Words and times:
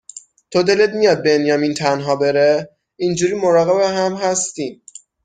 تو 0.51 0.63
دلت 0.63 0.89
میاد 0.93 1.23
بنیامین 1.23 1.73
تنها 1.73 2.15
بره؟ 2.15 2.69
اینجوری 2.97 3.33
مراقب 3.33 3.79
هم 3.79 4.13
هستیم 4.13 4.83